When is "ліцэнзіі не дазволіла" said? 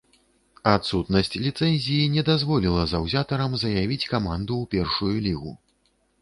1.47-2.87